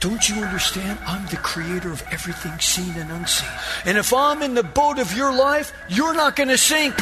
[0.00, 0.98] Don't you understand?
[1.06, 3.48] I'm the creator of everything seen and unseen.
[3.86, 6.94] And if I'm in the boat of your life, you're not going to sink.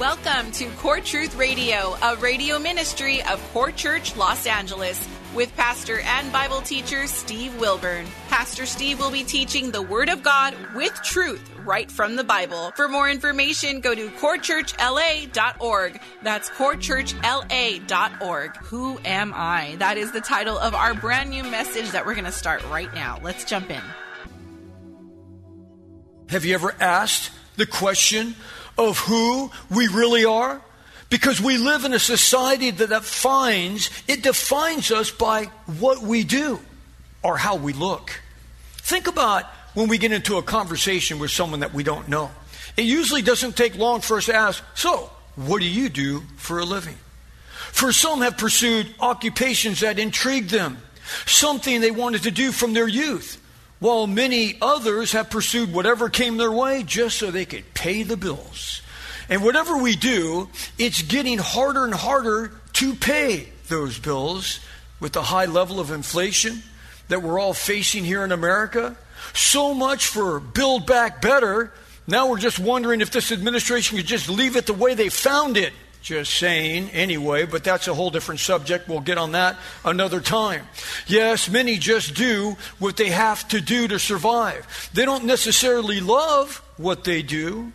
[0.00, 6.00] Welcome to Core Truth Radio, a radio ministry of Core Church Los Angeles, with pastor
[6.00, 8.06] and Bible teacher Steve Wilburn.
[8.28, 12.72] Pastor Steve will be teaching the Word of God with truth right from the Bible.
[12.76, 16.00] For more information, go to corechurchla.org.
[16.22, 18.56] That's corechurchla.org.
[18.56, 19.76] Who am I?
[19.78, 22.92] That is the title of our brand new message that we're going to start right
[22.94, 23.18] now.
[23.22, 23.82] Let's jump in.
[26.28, 28.34] Have you ever asked the question
[28.76, 30.60] of who we really are?
[31.10, 35.44] Because we live in a society that defines, it defines us by
[35.78, 36.60] what we do
[37.22, 38.20] or how we look.
[38.78, 39.44] Think about
[39.74, 42.30] when we get into a conversation with someone that we don't know.
[42.76, 46.58] It usually doesn't take long for us to ask, So, what do you do for
[46.58, 46.96] a living?
[47.52, 50.78] For some have pursued occupations that intrigued them,
[51.26, 53.40] something they wanted to do from their youth,
[53.80, 58.16] while many others have pursued whatever came their way just so they could pay the
[58.16, 58.80] bills.
[59.28, 64.60] And whatever we do, it's getting harder and harder to pay those bills
[65.00, 66.62] with the high level of inflation
[67.08, 68.96] that we're all facing here in America.
[69.32, 71.72] So much for Build Back Better.
[72.06, 75.56] Now we're just wondering if this administration could just leave it the way they found
[75.56, 75.72] it.
[76.02, 78.88] Just saying, anyway, but that's a whole different subject.
[78.88, 80.66] We'll get on that another time.
[81.06, 84.90] Yes, many just do what they have to do to survive.
[84.92, 87.72] They don't necessarily love what they do.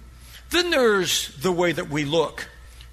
[0.51, 2.47] Then there's the way that we look.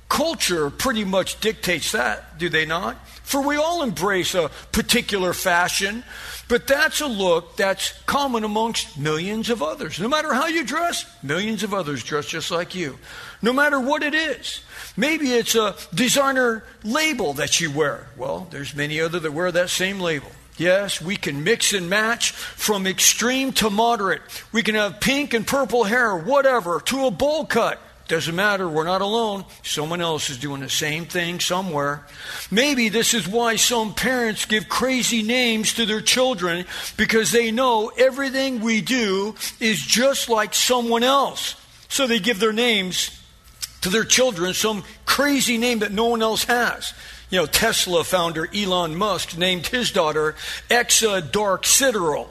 [0.09, 2.97] Culture pretty much dictates that, do they not?
[3.23, 6.05] For we all embrace a particular fashion,
[6.49, 9.99] but that's a look that's common amongst millions of others.
[9.99, 12.99] No matter how you dress, millions of others dress just like you.
[13.43, 14.61] No matter what it is.
[14.97, 18.07] Maybe it's a designer label that you wear.
[18.17, 20.31] Well, there's many other that wear that same label.
[20.57, 24.23] Yes, we can mix and match from extreme to moderate.
[24.53, 27.79] We can have pink and purple hair, whatever, to a bowl cut.
[28.09, 29.45] Doesn't matter, we're not alone.
[29.65, 32.07] Someone else is doing the same thing somewhere.
[32.53, 37.91] Maybe this is why some parents give crazy names to their children because they know
[37.99, 41.57] everything we do is just like someone else.
[41.89, 43.11] So they give their names
[43.81, 46.95] to their children some crazy name that no one else has.
[47.31, 50.37] You know, Tesla founder Elon Musk named his daughter
[50.71, 52.29] Exa Dark Sideral.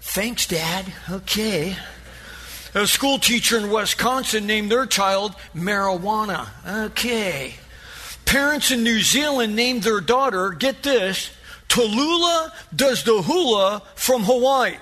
[0.00, 0.92] Thanks, Dad.
[1.10, 1.76] Okay.
[2.74, 6.48] A school teacher in Wisconsin named their child marijuana.
[6.86, 7.54] Okay.
[8.24, 11.30] Parents in New Zealand named their daughter, get this,
[11.68, 14.76] Tallulah does the hula from Hawaii.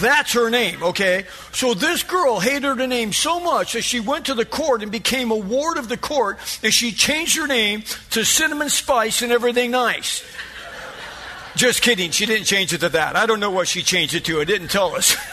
[0.00, 1.26] That's her name, okay?
[1.52, 4.90] So this girl hated her name so much that she went to the court and
[4.90, 9.32] became a ward of the court and she changed her name to Cinnamon Spice and
[9.32, 10.24] Everything Nice.
[11.56, 12.10] Just kidding.
[12.10, 13.16] She didn't change it to that.
[13.16, 14.40] I don't know what she changed it to.
[14.40, 15.16] It didn't tell us.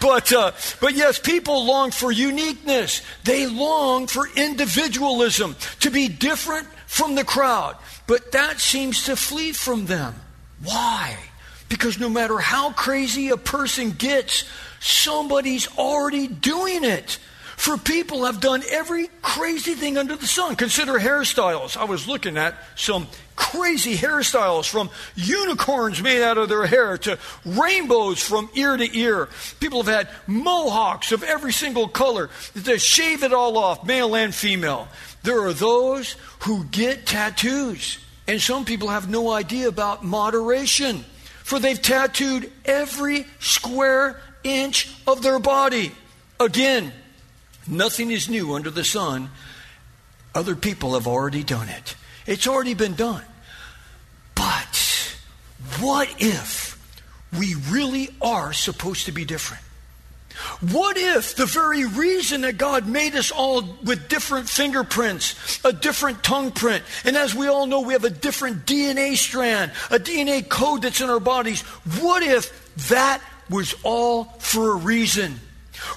[0.00, 3.02] but, uh, but yes, people long for uniqueness.
[3.24, 7.76] They long for individualism, to be different from the crowd.
[8.06, 10.14] But that seems to flee from them.
[10.62, 11.18] Why?
[11.68, 14.44] Because no matter how crazy a person gets,
[14.78, 17.18] somebody's already doing it.
[17.56, 20.56] For people have done every crazy thing under the sun.
[20.56, 21.76] Consider hairstyles.
[21.76, 27.18] I was looking at some crazy hairstyles from unicorns made out of their hair to
[27.44, 29.28] rainbows from ear to ear.
[29.60, 32.30] People have had mohawks of every single color
[32.64, 34.88] to shave it all off, male and female.
[35.22, 41.04] There are those who get tattoos, and some people have no idea about moderation,
[41.44, 45.92] for they've tattooed every square inch of their body.
[46.40, 46.92] Again,
[47.68, 49.30] Nothing is new under the sun.
[50.34, 51.96] Other people have already done it.
[52.26, 53.24] It's already been done.
[54.34, 55.16] But
[55.80, 56.76] what if
[57.38, 59.62] we really are supposed to be different?
[60.70, 66.22] What if the very reason that God made us all with different fingerprints, a different
[66.22, 70.46] tongue print, and as we all know, we have a different DNA strand, a DNA
[70.46, 71.62] code that's in our bodies,
[72.00, 75.40] what if that was all for a reason?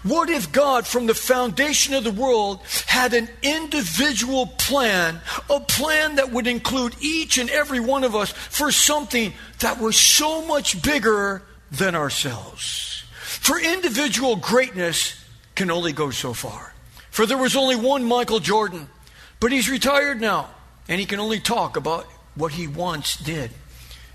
[0.04, 6.16] What if God, from the foundation of the world, had an individual plan, a plan
[6.16, 10.82] that would include each and every one of us for something that was so much
[10.82, 11.42] bigger
[11.72, 13.04] than ourselves?
[13.14, 15.24] For individual greatness
[15.56, 16.74] can only go so far.
[17.12, 18.88] For there was only one Michael Jordan,
[19.40, 20.50] but he's retired now,
[20.88, 22.06] and he can only talk about
[22.36, 23.52] what he once did,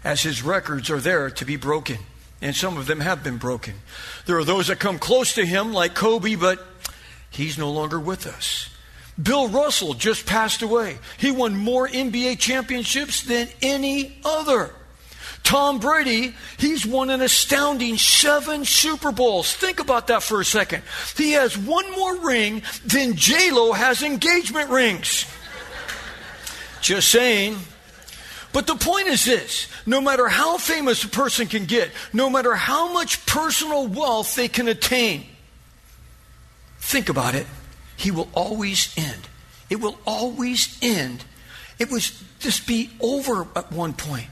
[0.02, 1.98] as his records are there to be broken
[2.44, 3.72] and some of them have been broken.
[4.26, 6.64] There are those that come close to him, like Kobe, but
[7.30, 8.68] he's no longer with us.
[9.20, 10.98] Bill Russell just passed away.
[11.16, 14.74] He won more NBA championships than any other.
[15.42, 19.54] Tom Brady, he's won an astounding seven Super Bowls.
[19.54, 20.82] Think about that for a second.
[21.16, 25.24] He has one more ring than J-Lo has engagement rings.
[26.82, 27.56] Just saying.
[28.54, 32.54] But the point is this no matter how famous a person can get, no matter
[32.54, 35.26] how much personal wealth they can attain,
[36.78, 37.46] think about it,
[37.96, 39.28] he will always end.
[39.68, 41.24] It will always end.
[41.80, 42.00] It will
[42.38, 44.28] just be over at one point.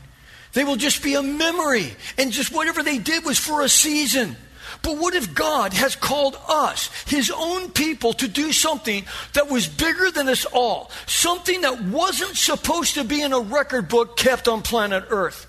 [0.52, 4.36] They will just be a memory, and just whatever they did was for a season.
[4.82, 9.04] But what if God has called us, His own people, to do something
[9.34, 10.90] that was bigger than us all?
[11.06, 15.46] Something that wasn't supposed to be in a record book kept on planet Earth.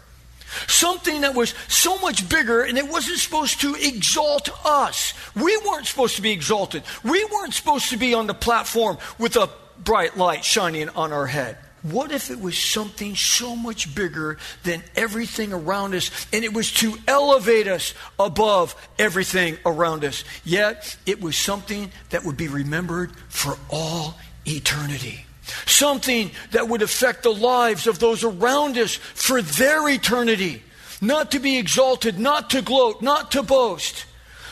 [0.68, 5.14] Something that was so much bigger and it wasn't supposed to exalt us.
[5.36, 6.84] We weren't supposed to be exalted.
[7.04, 9.50] We weren't supposed to be on the platform with a
[9.84, 11.58] bright light shining on our head.
[11.84, 16.72] What if it was something so much bigger than everything around us and it was
[16.76, 20.24] to elevate us above everything around us?
[20.46, 25.26] Yet it was something that would be remembered for all eternity.
[25.66, 30.64] Something that would affect the lives of those around us for their eternity.
[31.02, 34.06] Not to be exalted, not to gloat, not to boast.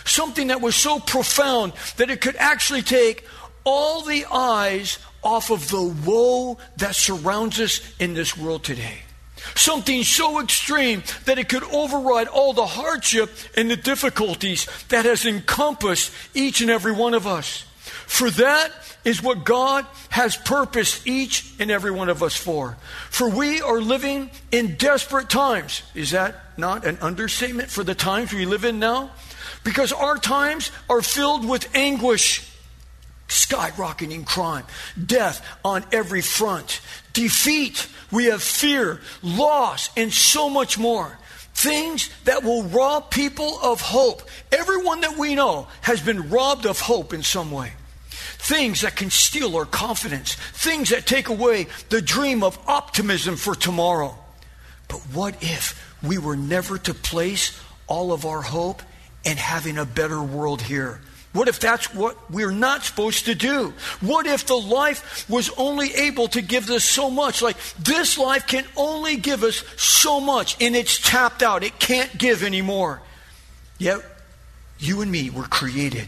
[0.03, 3.25] Something that was so profound that it could actually take
[3.63, 8.99] all the eyes off of the woe that surrounds us in this world today.
[9.55, 15.25] Something so extreme that it could override all the hardship and the difficulties that has
[15.25, 17.65] encompassed each and every one of us.
[18.05, 18.71] For that
[19.03, 22.77] is what God has purposed each and every one of us for.
[23.09, 25.81] For we are living in desperate times.
[25.95, 29.11] Is that not an understatement for the times we live in now?
[29.63, 32.47] Because our times are filled with anguish
[33.31, 34.65] skyrocketing crime,
[35.03, 36.81] death on every front,
[37.13, 41.17] defeat, we have fear, loss, and so much more.
[41.53, 44.23] Things that will rob people of hope.
[44.51, 47.71] Everyone that we know has been robbed of hope in some way.
[48.09, 53.55] Things that can steal our confidence, things that take away the dream of optimism for
[53.55, 54.17] tomorrow.
[54.87, 57.57] But what if we were never to place
[57.87, 58.81] all of our hope
[59.23, 60.99] in having a better world here?
[61.33, 63.73] What if that's what we're not supposed to do?
[64.01, 67.41] What if the life was only able to give us so much?
[67.41, 71.63] Like this life can only give us so much and it's tapped out.
[71.63, 73.01] It can't give anymore.
[73.77, 74.01] Yet
[74.77, 76.07] you and me were created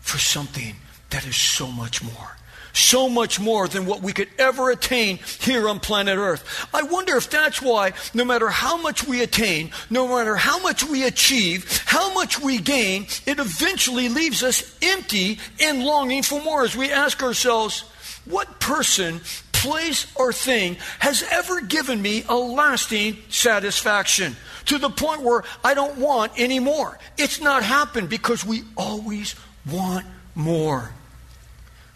[0.00, 0.76] for something
[1.10, 2.36] that is so much more
[2.74, 6.68] so much more than what we could ever attain here on planet Earth.
[6.74, 10.84] I wonder if that's why, no matter how much we attain, no matter how much
[10.84, 16.64] we achieve, how much we gain, it eventually leaves us empty and longing for more
[16.64, 17.84] as we ask ourselves,
[18.26, 19.20] what person,
[19.52, 25.74] place, or thing has ever given me a lasting satisfaction to the point where I
[25.74, 26.98] don't want any more?
[27.18, 29.34] It's not happened because we always
[29.70, 30.90] want more.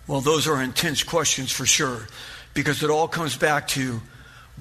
[0.08, 2.08] Well, those are intense questions for sure,
[2.54, 4.00] because it all comes back to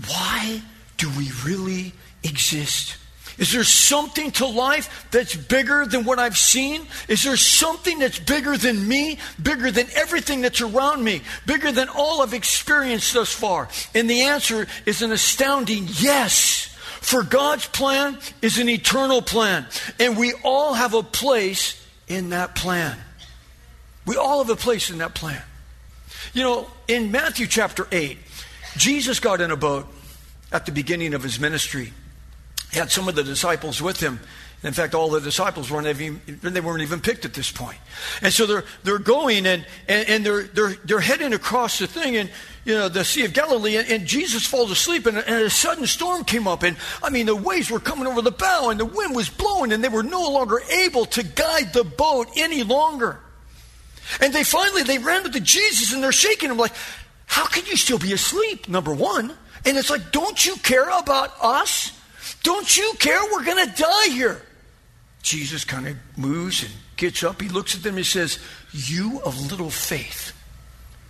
[0.08, 0.62] why
[0.98, 2.98] do we really exist?
[3.38, 6.86] Is there something to life that's bigger than what I've seen?
[7.08, 11.88] Is there something that's bigger than me, bigger than everything that's around me, bigger than
[11.88, 13.70] all I've experienced thus far?
[13.94, 16.66] And the answer is an astounding yes.
[17.00, 19.68] For God's plan is an eternal plan,
[20.00, 22.98] and we all have a place in that plan.
[24.08, 25.42] We all have a place in that plan.
[26.34, 28.18] You know, in Matthew chapter 8,
[28.78, 29.86] Jesus got in a boat
[30.52, 31.92] at the beginning of his ministry.
[32.72, 34.20] He had some of the disciples with him.
[34.64, 37.78] In fact, all the disciples weren't even, they weren't even picked at this point.
[38.22, 42.16] And so they're, they're going and, and, and they're, they're, they're heading across the thing
[42.16, 42.32] and,
[42.66, 45.86] you know, the Sea of Galilee and, and Jesus falls asleep and, and, a sudden
[45.86, 46.64] storm came up.
[46.64, 49.72] And I mean, the waves were coming over the bow and the wind was blowing
[49.72, 53.20] and they were no longer able to guide the boat any longer.
[54.22, 56.74] And they finally they ran to Jesus and they're shaking him like,
[57.26, 58.68] how can you still be asleep?
[58.68, 59.34] Number one.
[59.66, 61.92] And it's like, don't you care about us?
[62.44, 63.20] Don't you care?
[63.32, 64.42] We're going to die here.
[65.22, 67.42] Jesus kind of moves and gets up.
[67.42, 68.40] He looks at them and says,
[68.72, 70.34] You of little faith.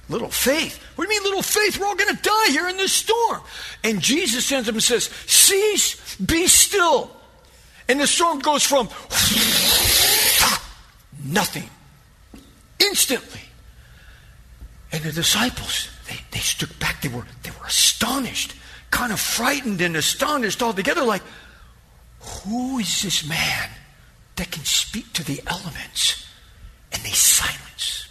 [0.09, 0.81] Little faith?
[0.95, 1.77] What do you mean, little faith?
[1.77, 3.41] We're all going to die here in this storm.
[3.83, 7.11] And Jesus sends him and says, Cease, be still.
[7.87, 8.87] And the storm goes from
[11.23, 11.69] nothing
[12.87, 13.41] instantly.
[14.91, 17.01] And the disciples, they, they stood back.
[17.01, 18.53] They were, they were astonished,
[18.91, 21.23] kind of frightened and astonished all together, like,
[22.19, 23.69] who is this man
[24.35, 26.25] that can speak to the elements
[26.91, 28.07] and they silence?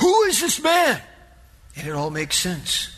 [0.00, 1.00] Who is this man?
[1.76, 2.90] And it all makes sense.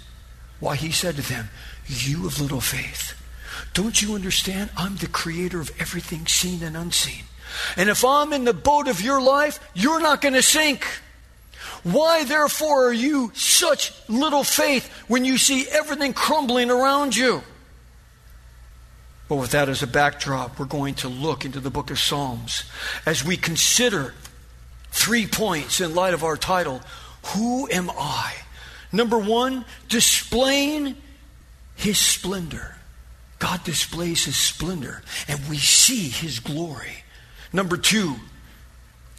[0.60, 1.48] Why he said to them,
[1.86, 3.14] You of little faith.
[3.74, 4.70] Don't you understand?
[4.76, 7.24] I'm the creator of everything seen and unseen.
[7.76, 10.86] And if I'm in the boat of your life, you're not going to sink.
[11.82, 17.42] Why, therefore, are you such little faith when you see everything crumbling around you?
[19.28, 22.64] Well, with that as a backdrop, we're going to look into the book of Psalms
[23.04, 24.14] as we consider
[24.90, 26.80] three points in light of our title
[27.34, 28.34] Who am I?
[28.92, 30.96] Number one, displaying
[31.74, 32.76] his splendor.
[33.38, 37.04] God displays his splendor, and we see his glory.
[37.56, 38.16] Number two,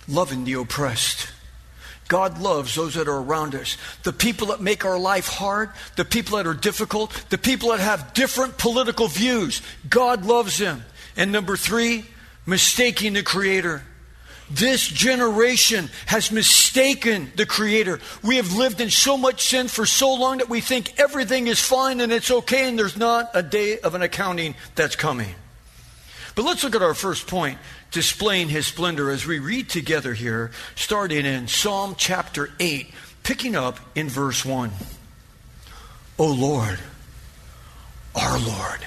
[0.07, 1.27] loving the oppressed.
[2.07, 3.77] God loves those that are around us.
[4.03, 7.79] The people that make our life hard, the people that are difficult, the people that
[7.79, 9.63] have different political views.
[9.89, 10.85] God loves them.
[11.15, 12.05] And number three,
[12.45, 13.81] mistaking the Creator.
[14.51, 17.99] This generation has mistaken the Creator.
[18.21, 21.59] We have lived in so much sin for so long that we think everything is
[21.59, 25.33] fine and it's okay, and there's not a day of an accounting that's coming.
[26.37, 27.57] But let's look at our first point
[27.89, 32.91] displaying his splendor as we read together here, starting in Psalm chapter 8,
[33.23, 34.69] picking up in verse 1.
[36.19, 36.77] O Lord,
[38.13, 38.85] our Lord,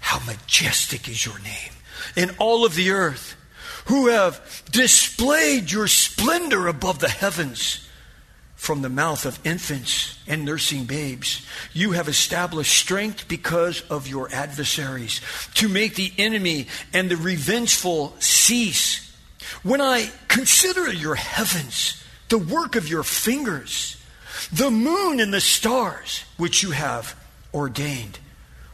[0.00, 1.72] how majestic is your name
[2.16, 3.36] in all of the earth,
[3.88, 7.85] who have displayed your splendor above the heavens
[8.66, 11.46] from the mouth of infants and nursing babes.
[11.72, 15.20] You have established strength because of your adversaries,
[15.54, 19.16] to make the enemy and the revengeful cease.
[19.62, 24.02] When I consider your heavens, the work of your fingers,
[24.52, 27.14] the moon and the stars which you have
[27.54, 28.18] ordained,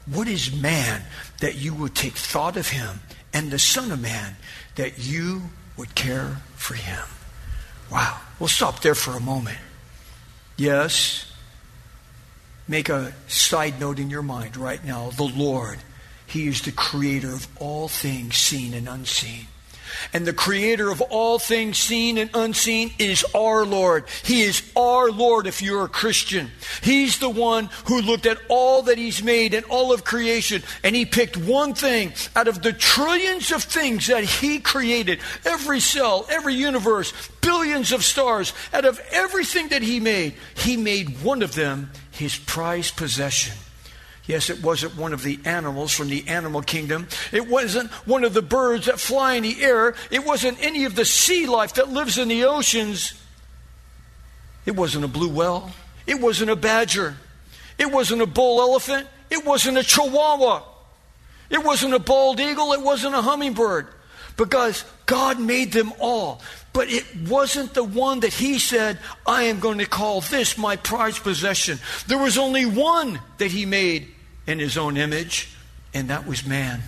[0.07, 1.03] what is man
[1.41, 3.01] that you would take thought of him,
[3.35, 4.37] and the Son of Man
[4.77, 5.43] that you
[5.77, 7.05] would care for him?
[7.91, 8.19] Wow.
[8.39, 9.59] We'll stop there for a moment.
[10.57, 11.27] Yes.
[12.69, 15.11] Make a side note in your mind right now.
[15.11, 15.79] The Lord,
[16.27, 19.47] He is the creator of all things seen and unseen.
[20.13, 24.05] And the creator of all things seen and unseen is our Lord.
[24.25, 26.51] He is our Lord if you're a Christian.
[26.83, 30.95] He's the one who looked at all that He's made and all of creation, and
[30.95, 36.27] He picked one thing out of the trillions of things that He created every cell,
[36.29, 38.53] every universe, billions of stars.
[38.73, 43.55] Out of everything that He made, He made one of them His prized possession.
[44.25, 47.09] Yes, it wasn't one of the animals from the animal kingdom.
[47.33, 49.95] It wasn't one of the birds that fly in the air.
[50.11, 53.15] It wasn't any of the sea life that lives in the oceans.
[54.65, 55.71] It wasn't a blue whale.
[56.07, 57.17] It wasn't a badger.
[57.79, 59.09] It wasn't a bull elephant.
[59.29, 60.63] It wasn't a chihuahua.
[61.51, 62.73] It wasn't a bald eagle.
[62.73, 63.89] It wasn't a hummingbird.
[64.37, 66.41] Because God made them all.
[66.73, 70.77] But it wasn't the one that he said, I am going to call this my
[70.77, 71.79] prized possession.
[72.07, 74.09] There was only one that he made
[74.47, 75.51] in his own image,
[75.93, 76.83] and that was man.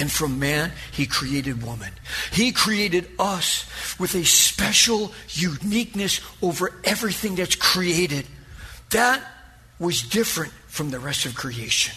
[0.00, 1.92] And from man, he created woman.
[2.32, 3.66] He created us
[4.00, 8.26] with a special uniqueness over everything that's created.
[8.90, 9.22] That
[9.78, 11.94] was different from the rest of creation.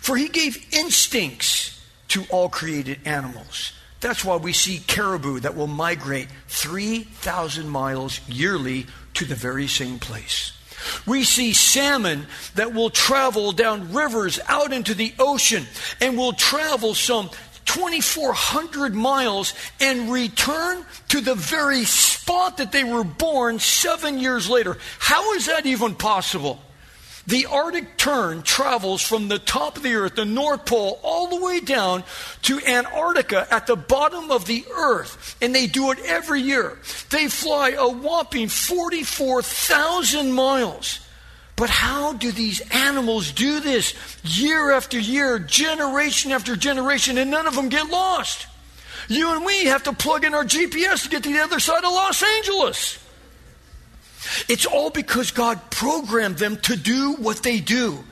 [0.00, 3.72] For he gave instincts to all created animals.
[4.04, 8.84] That's why we see caribou that will migrate 3,000 miles yearly
[9.14, 10.52] to the very same place.
[11.06, 15.64] We see salmon that will travel down rivers out into the ocean
[16.02, 17.30] and will travel some
[17.64, 24.76] 2,400 miles and return to the very spot that they were born seven years later.
[24.98, 26.60] How is that even possible?
[27.26, 31.42] The Arctic tern travels from the top of the earth, the North Pole, all the
[31.42, 32.04] way down
[32.42, 35.36] to Antarctica at the bottom of the earth.
[35.40, 36.78] And they do it every year.
[37.10, 41.00] They fly a whopping 44,000 miles.
[41.56, 47.46] But how do these animals do this year after year, generation after generation, and none
[47.46, 48.48] of them get lost?
[49.08, 51.84] You and we have to plug in our GPS to get to the other side
[51.84, 52.98] of Los Angeles.
[54.48, 58.04] It's all because God programmed them to do what they do.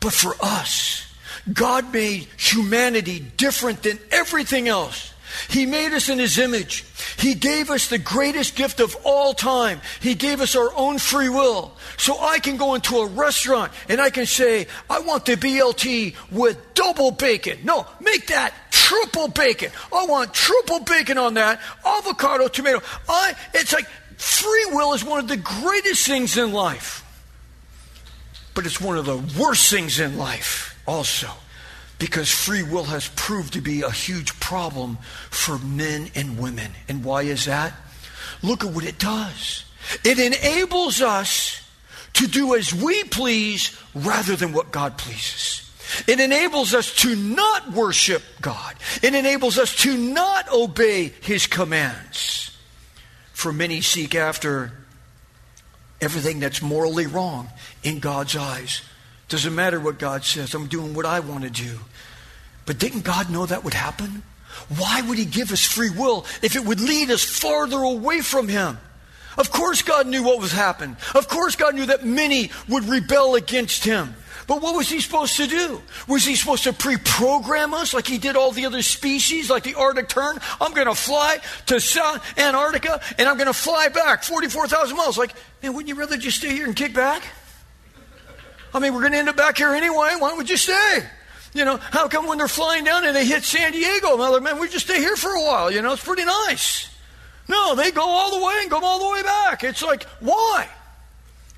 [0.00, 1.06] But for us,
[1.52, 5.12] God made humanity different than everything else.
[5.48, 6.84] He made us in His image.
[7.18, 9.80] He gave us the greatest gift of all time.
[10.00, 11.72] He gave us our own free will.
[11.98, 16.14] So I can go into a restaurant and I can say, I want the BLT
[16.30, 17.58] with double bacon.
[17.64, 19.70] No, make that triple bacon.
[19.92, 21.60] I want triple bacon on that.
[21.84, 22.80] Avocado, tomato.
[23.08, 27.02] I, it's like free will is one of the greatest things in life.
[28.54, 31.28] But it's one of the worst things in life also
[31.98, 34.98] because free will has proved to be a huge problem
[35.30, 36.70] for men and women.
[36.88, 37.72] And why is that?
[38.42, 39.64] Look at what it does.
[40.04, 41.62] It enables us
[42.14, 45.62] to do as we please rather than what God pleases.
[46.06, 48.74] It enables us to not worship God.
[49.02, 52.45] It enables us to not obey His commands.
[53.46, 54.72] For many seek after
[56.00, 57.48] everything that's morally wrong
[57.84, 58.82] in God's eyes.
[59.28, 61.78] Doesn't matter what God says, I'm doing what I want to do.
[62.64, 64.24] But didn't God know that would happen?
[64.76, 68.48] Why would He give us free will if it would lead us farther away from
[68.48, 68.78] Him?
[69.38, 70.96] Of course, God knew what was happening.
[71.14, 74.16] Of course, God knew that many would rebel against Him.
[74.46, 75.82] But what was he supposed to do?
[76.06, 79.64] Was he supposed to pre program us like he did all the other species, like
[79.64, 80.38] the Arctic tern?
[80.60, 85.18] I'm going to fly to South Antarctica and I'm going to fly back 44,000 miles.
[85.18, 87.22] Like, man, wouldn't you rather just stay here and kick back?
[88.72, 90.14] I mean, we're going to end up back here anyway.
[90.18, 90.98] Why don't we just stay?
[91.52, 94.60] You know, how come when they're flying down and they hit San Diego, like, man,
[94.60, 95.70] we just stay here for a while.
[95.70, 96.90] You know, it's pretty nice.
[97.48, 99.64] No, they go all the way and come all the way back.
[99.64, 100.68] It's like, why?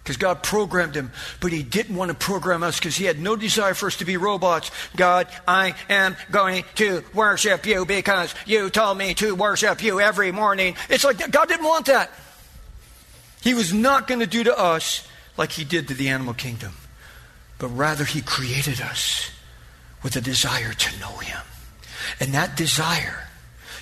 [0.09, 3.37] Because God programmed him, but he didn't want to program us because he had no
[3.37, 4.71] desire for us to be robots.
[4.97, 10.33] God, I am going to worship you because you told me to worship you every
[10.33, 10.77] morning.
[10.89, 12.11] It's like God didn't want that.
[13.43, 16.73] He was not going to do to us like he did to the animal kingdom
[17.59, 19.31] but rather He created us
[20.03, 21.43] with a desire to know Him.
[22.21, 23.29] And that desire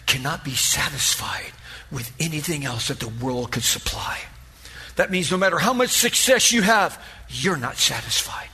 [0.06, 1.52] cannot be satisfied
[1.90, 4.18] with anything else that the world could supply.
[4.97, 8.49] That means no matter how much success you have, you're not satisfied.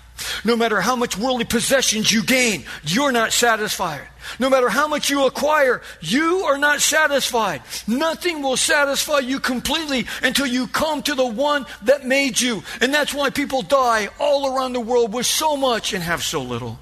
[0.45, 4.03] No matter how much worldly possessions you gain, you're not satisfied.
[4.39, 7.63] No matter how much you acquire, you are not satisfied.
[7.87, 12.63] Nothing will satisfy you completely until you come to the one that made you.
[12.81, 16.43] And that's why people die all around the world with so much and have so
[16.43, 16.79] little.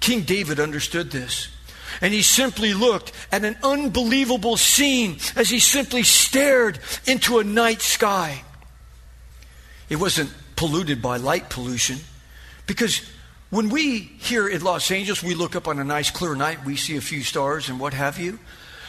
[0.00, 1.48] King David understood this.
[2.00, 7.82] And he simply looked at an unbelievable scene as he simply stared into a night
[7.82, 8.42] sky.
[9.88, 11.98] It wasn't polluted by light pollution.
[12.66, 13.00] Because
[13.50, 16.76] when we here in Los Angeles, we look up on a nice clear night, we
[16.76, 18.38] see a few stars and what have you.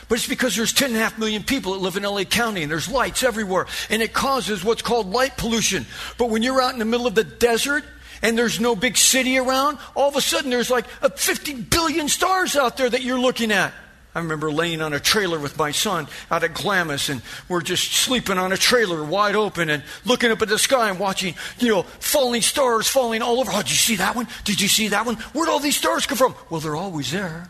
[0.10, 3.24] But it's because there's 10.5 million people that live in LA County and there's lights
[3.24, 3.68] everywhere.
[3.92, 5.86] And it causes what's called light pollution.
[6.18, 7.86] But when you're out in the middle of the desert
[8.24, 12.56] and there's no big city around, all of a sudden there's like 50 billion stars
[12.56, 13.72] out there that you're looking at.
[14.16, 17.94] I remember laying on a trailer with my son out at Glamis, and we're just
[17.94, 21.68] sleeping on a trailer wide open and looking up at the sky and watching, you
[21.70, 23.52] know, falling stars falling all over.
[23.54, 24.28] Oh, did you see that one?
[24.46, 25.16] Did you see that one?
[25.34, 26.36] Where'd all these stars come from?
[26.50, 27.50] Well, they're always there.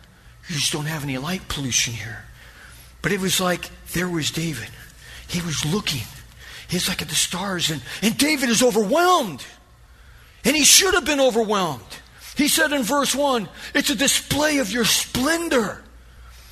[0.50, 2.26] You just don't have any light pollution here.
[3.02, 4.70] But it was like there was David.
[5.28, 6.04] He was looking.
[6.68, 9.46] He's like at the stars, and, and David is overwhelmed.
[10.44, 11.84] And he should have been overwhelmed.
[12.36, 15.84] He said in verse 1, It's a display of your splendor.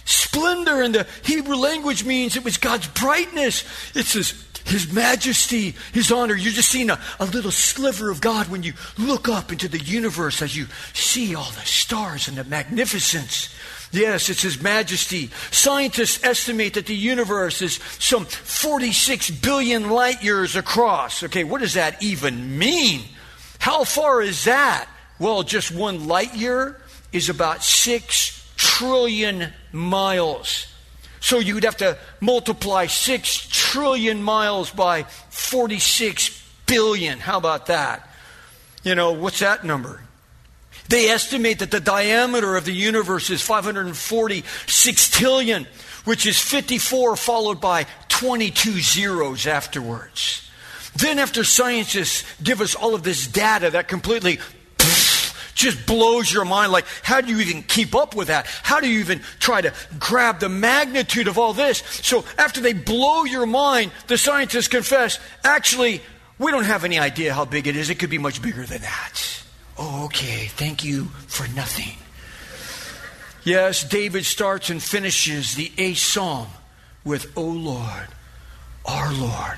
[0.08, 3.65] Splendor in the Hebrew language means it was God's brightness.
[3.93, 6.34] It's His, his majesty, His honor.
[6.34, 9.80] You're just seeing a, a little sliver of God when you look up into the
[9.80, 13.54] universe as you see all the stars and the magnificence.
[13.91, 15.30] Yes, it's His majesty.
[15.52, 21.22] Scientists estimate that the universe is some 46 billion light years across.
[21.24, 23.02] Okay, what does that even mean?
[23.60, 24.88] How far is that?
[25.20, 26.80] Well, just one light year
[27.12, 28.37] is about six
[28.77, 30.67] trillion miles.
[31.19, 37.19] So you'd have to multiply 6 trillion miles by 46 billion.
[37.19, 38.07] How about that?
[38.83, 40.01] You know, what's that number?
[40.89, 45.65] They estimate that the diameter of the universe is 540 sextillion,
[46.05, 50.49] which is 54 followed by 22 zeros afterwards.
[50.95, 54.39] Then, after scientists give us all of this data that completely
[55.58, 56.72] just blows your mind.
[56.72, 58.46] Like, how do you even keep up with that?
[58.63, 61.80] How do you even try to grab the magnitude of all this?
[61.80, 66.02] So, after they blow your mind, the scientists confess, actually,
[66.39, 67.89] we don't have any idea how big it is.
[67.89, 69.43] It could be much bigger than that.
[69.78, 70.48] Oh, okay.
[70.48, 71.98] Thank you for nothing.
[73.43, 76.48] Yes, David starts and finishes the eighth psalm
[77.04, 78.08] with, O Lord,
[78.86, 79.58] our Lord,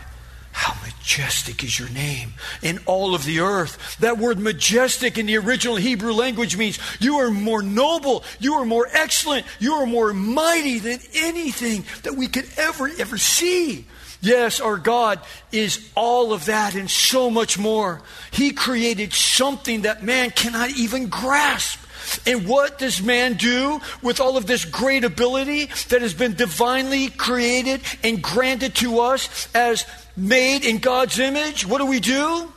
[0.60, 3.98] How majestic is your name in all of the earth.
[4.00, 8.66] That word majestic in the original Hebrew language means you are more noble, you are
[8.66, 13.86] more excellent, you are more mighty than anything that we could ever, ever see.
[14.20, 15.22] Yes, our God
[15.54, 18.02] is all of that and so much more.
[18.32, 21.80] He created something that man cannot even grasp.
[22.26, 27.10] And what does man do with all of this great ability that has been divinely
[27.10, 29.86] created and granted to us as
[30.20, 31.66] made in God's image?
[31.66, 32.52] What do we do?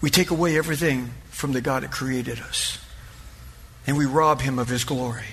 [0.00, 2.78] We take away everything from the God that created us,
[3.86, 5.24] and we rob him of his glory.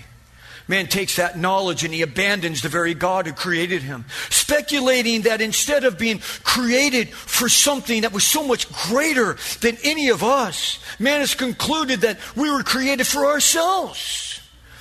[0.68, 5.40] Man takes that knowledge and he abandons the very God who created him, speculating that
[5.40, 10.80] instead of being created for something that was so much greater than any of us,
[10.98, 14.40] man has concluded that we were created for ourselves,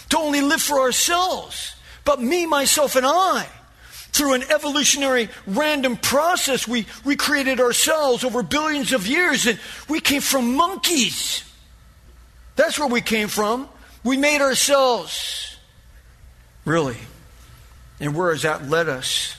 [0.08, 1.74] to only live for ourselves.
[2.06, 3.46] But me, myself, and I,
[4.14, 9.98] through an evolutionary random process, we, we created ourselves over billions of years, and we
[9.98, 11.42] came from monkeys.
[12.54, 13.68] That's where we came from.
[14.04, 15.56] We made ourselves.
[16.64, 16.96] Really.
[17.98, 19.36] And where has that led us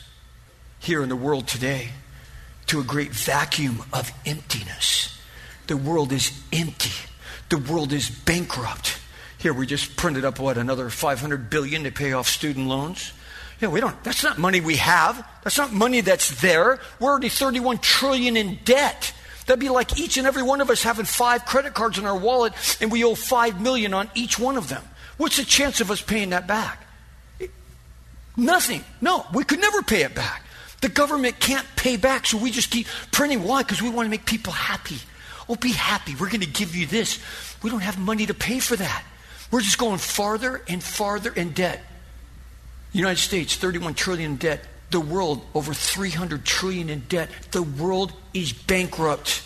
[0.80, 1.92] here in the world today?
[2.68, 5.18] To a great vacuum of emptiness.
[5.68, 6.92] The world is empty.
[7.48, 8.98] The world is bankrupt.
[9.38, 13.14] Here we just printed up what another 500 billion to pay off student loans.
[13.62, 14.02] Yeah, we don't.
[14.04, 15.28] That's not money we have.
[15.44, 16.80] That's not money that's there.
[17.00, 19.14] We're already 31 trillion in debt.
[19.46, 22.18] That'd be like each and every one of us having five credit cards in our
[22.18, 24.84] wallet, and we owe five million on each one of them.
[25.18, 26.86] What's the chance of us paying that back?
[28.36, 28.84] Nothing.
[29.00, 30.44] No, we could never pay it back.
[30.82, 33.44] The government can't pay back, so we just keep printing.
[33.44, 33.64] Why?
[33.64, 34.98] Because we want to make people happy.
[35.48, 36.16] Oh, be happy.
[36.16, 37.24] We're going to give you this.
[37.64, 39.04] We don't have money to pay for that.
[39.52, 41.82] We're just going farther and farther in debt.
[42.96, 44.64] United States, 31 trillion in debt.
[44.92, 47.30] The world, over 300 trillion in debt.
[47.52, 49.44] The world is bankrupt.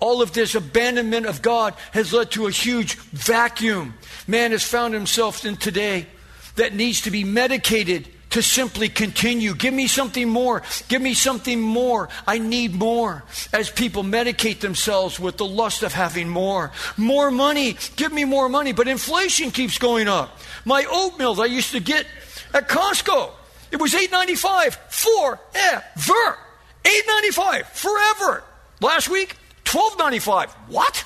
[0.00, 3.94] All of this abandonment of God has led to a huge vacuum.
[4.26, 6.06] Man has found himself in today
[6.54, 9.54] that needs to be medicated to simply continue.
[9.54, 10.62] Give me something more.
[10.88, 12.08] Give me something more.
[12.26, 13.24] I need more.
[13.52, 16.72] As people medicate themselves with the lust of having more.
[16.96, 17.76] More money.
[17.96, 18.72] Give me more money.
[18.72, 20.38] But inflation keeps going up.
[20.64, 22.06] My oatmeal that I used to get
[22.54, 23.30] at Costco,
[23.70, 26.38] it was $8.95 forever.
[26.84, 28.44] $8.95 forever.
[28.80, 30.50] Last week, $12.95.
[30.68, 31.04] What?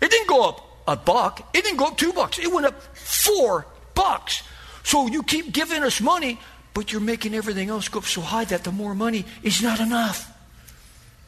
[0.00, 1.48] It didn't go up a buck.
[1.54, 2.38] It didn't go up two bucks.
[2.38, 4.42] It went up four bucks.
[4.82, 6.40] So you keep giving us money,
[6.74, 9.78] but you're making everything else go up so high that the more money is not
[9.80, 10.28] enough.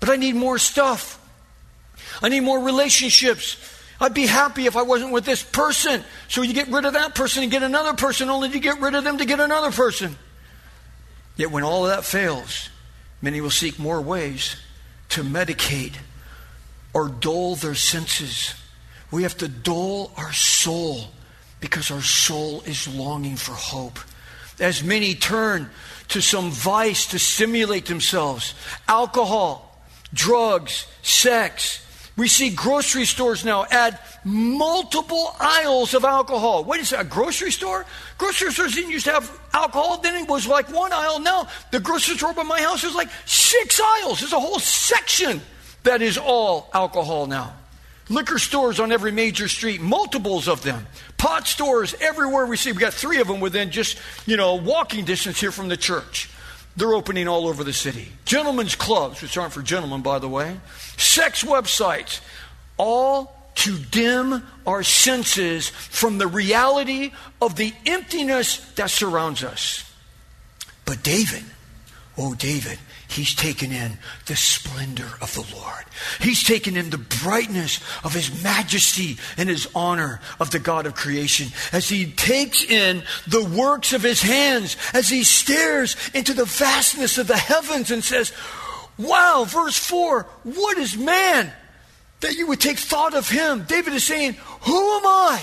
[0.00, 1.20] But I need more stuff.
[2.20, 3.56] I need more relationships.
[4.00, 6.02] I'd be happy if I wasn't with this person.
[6.28, 8.94] So you get rid of that person and get another person, only to get rid
[8.94, 10.16] of them to get another person.
[11.36, 12.70] Yet when all of that fails,
[13.22, 14.56] many will seek more ways
[15.10, 15.94] to medicate
[16.92, 18.54] or dull their senses.
[19.10, 21.08] We have to dull our soul
[21.60, 23.98] because our soul is longing for hope.
[24.60, 25.70] As many turn
[26.08, 28.54] to some vice to stimulate themselves
[28.88, 29.80] alcohol,
[30.12, 31.83] drugs, sex.
[32.16, 36.62] We see grocery stores now add multiple aisles of alcohol.
[36.62, 37.84] What is second, a grocery store?
[38.18, 41.18] Grocery stores didn't used to have alcohol, then it was like one aisle.
[41.18, 44.20] Now, the grocery store by my house is like six aisles.
[44.20, 45.40] There's a whole section
[45.82, 47.54] that is all alcohol now.
[48.08, 50.86] Liquor stores on every major street, multiples of them.
[51.16, 52.70] Pot stores everywhere we see.
[52.70, 56.28] We got three of them within just, you know, walking distance here from the church.
[56.76, 58.08] They're opening all over the city.
[58.24, 60.56] Gentlemen's clubs, which aren't for gentlemen, by the way.
[60.96, 62.20] Sex websites,
[62.76, 69.90] all to dim our senses from the reality of the emptiness that surrounds us.
[70.84, 71.44] But David,
[72.18, 75.84] oh, David, He's taken in the splendor of the Lord.
[76.20, 80.94] He's taken in the brightness of his majesty and his honor of the God of
[80.94, 86.46] creation as he takes in the works of his hands, as he stares into the
[86.46, 88.32] vastness of the heavens and says,
[88.98, 91.52] Wow, verse 4, what is man
[92.20, 93.64] that you would take thought of him?
[93.64, 95.42] David is saying, Who am I?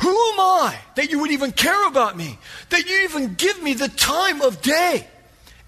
[0.00, 2.38] Who am I that you would even care about me?
[2.70, 5.08] That you even give me the time of day?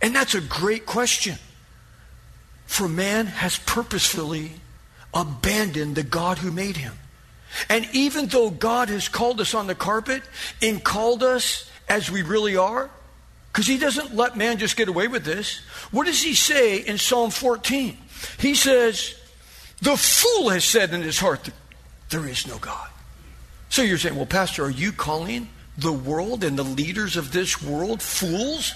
[0.01, 1.37] And that's a great question.
[2.67, 4.53] For man has purposefully
[5.15, 6.95] abandoned the God who made him.
[7.69, 10.23] And even though God has called us on the carpet
[10.61, 12.91] and called us as we really are,
[13.53, 16.99] because he doesn't let man just get away with this, what does he say in
[16.99, 17.97] Psalm 14?
[18.39, 19.15] He says,
[19.81, 21.55] The fool has said in his heart, that
[22.11, 22.89] There is no God.
[23.71, 27.63] So you're saying, Well, Pastor, are you calling the world and the leaders of this
[27.63, 28.75] world fools?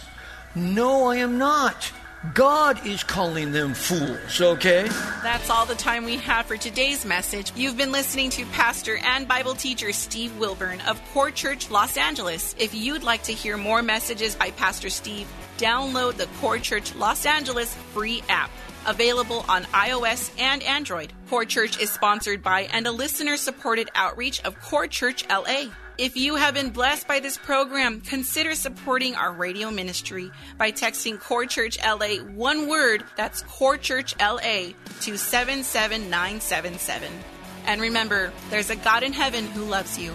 [0.57, 1.93] No, I am not.
[2.35, 4.89] God is calling them fools, okay?
[5.23, 7.53] That's all the time we have for today's message.
[7.55, 12.57] You've been listening to pastor and Bible teacher Steve Wilburn of Core Church Los Angeles.
[12.59, 17.27] If you'd like to hear more messages by Pastor Steve, download the Core Church Los
[17.27, 18.51] Angeles free app.
[18.87, 21.13] Available on iOS and Android.
[21.29, 25.67] Core Church is sponsored by and a listener supported outreach of Core Church LA.
[26.01, 31.21] If you have been blessed by this program, consider supporting our radio ministry by texting
[31.21, 34.71] Core Church LA one word, that's Core Church LA,
[35.03, 37.13] to 77977.
[37.67, 40.15] And remember, there's a God in heaven who loves you.